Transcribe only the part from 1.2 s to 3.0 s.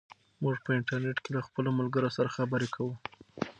کې له خپلو ملګرو سره خبرې کوو.